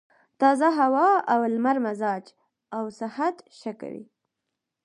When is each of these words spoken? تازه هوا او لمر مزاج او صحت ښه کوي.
تازه 0.41 0.67
هوا 0.79 1.09
او 1.33 1.39
لمر 1.53 1.77
مزاج 1.85 2.25
او 2.75 2.83
صحت 2.99 3.35
ښه 3.57 3.71
کوي. 3.81 4.03